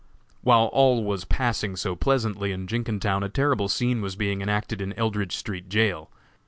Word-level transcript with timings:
While 0.41 0.65
all 0.73 1.03
was 1.03 1.25
passing 1.25 1.75
so 1.75 1.95
pleasantly 1.95 2.51
in 2.51 2.65
Jenkintown, 2.65 3.21
a 3.21 3.29
terrible 3.29 3.69
scene 3.69 4.01
was 4.01 4.15
being 4.15 4.41
enacted 4.41 4.81
in 4.81 4.93
Eldridge 4.93 5.35
street 5.35 5.69
jail. 5.69 6.09